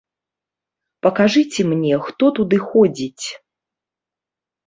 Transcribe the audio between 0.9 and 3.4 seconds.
Пакажыце мне, хто туды ходзіць.